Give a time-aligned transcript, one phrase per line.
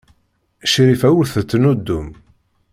[0.71, 2.07] Crifa ur tettnuddum.